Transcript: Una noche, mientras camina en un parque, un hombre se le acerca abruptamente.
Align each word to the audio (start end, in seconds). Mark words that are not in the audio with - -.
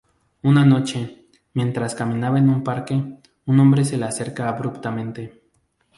Una 0.41 0.65
noche, 0.65 1.27
mientras 1.53 1.93
camina 1.93 2.35
en 2.35 2.49
un 2.49 2.63
parque, 2.63 2.95
un 3.45 3.59
hombre 3.59 3.85
se 3.85 3.97
le 3.97 4.05
acerca 4.05 4.49
abruptamente. 4.49 5.43